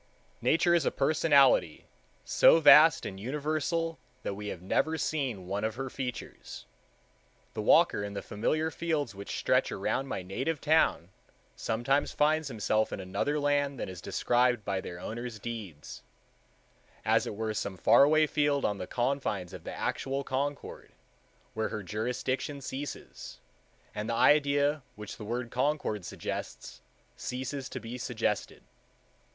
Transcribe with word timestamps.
Nature 0.41 0.73
is 0.73 0.83
a 0.83 0.89
personality 0.89 1.85
so 2.25 2.59
vast 2.59 3.05
and 3.05 3.19
universal 3.19 3.99
that 4.23 4.33
we 4.33 4.47
have 4.47 4.59
never 4.63 4.97
seen 4.97 5.45
one 5.45 5.63
of 5.63 5.75
her 5.75 5.91
features. 5.91 6.65
The 7.53 7.61
walker 7.61 8.03
in 8.03 8.13
the 8.15 8.23
familiar 8.23 8.71
fields 8.71 9.13
which 9.13 9.37
stretch 9.37 9.71
around 9.71 10.07
my 10.07 10.23
native 10.23 10.59
town 10.59 11.09
sometimes 11.55 12.13
finds 12.13 12.47
himself 12.47 12.91
in 12.91 12.99
another 12.99 13.39
land 13.39 13.79
than 13.79 13.89
is 13.89 14.01
described 14.01 14.67
in 14.67 14.81
their 14.81 14.99
owners' 14.99 15.37
deeds, 15.37 16.01
as 17.05 17.27
it 17.27 17.35
were 17.35 17.49
in 17.49 17.53
some 17.53 17.77
faraway 17.77 18.25
field 18.25 18.65
on 18.65 18.79
the 18.79 18.87
confines 18.87 19.53
of 19.53 19.65
the 19.65 19.71
actual 19.75 20.23
Concord, 20.23 20.93
where 21.53 21.69
her 21.69 21.83
jurisdiction 21.83 22.59
ceases, 22.59 23.37
and 23.93 24.09
the 24.09 24.15
idea 24.15 24.81
which 24.95 25.17
the 25.17 25.25
word 25.25 25.51
Concord 25.51 26.05
suggests 26.05 26.81
ceases 27.15 27.69
to 27.69 27.79
be 27.79 27.99
suggested. 27.99 28.63